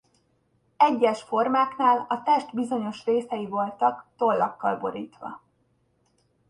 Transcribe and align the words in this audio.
Egyes 0.77 1.21
formáknál 1.21 2.05
a 2.09 2.21
test 2.23 2.53
bizonyos 2.53 3.05
részei 3.05 3.45
voltak 3.47 4.05
tollakkal 4.17 4.77
borítva. 4.77 5.41